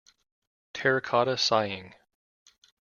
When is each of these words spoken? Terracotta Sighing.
Terracotta 0.73 1.37
Sighing. 1.37 1.93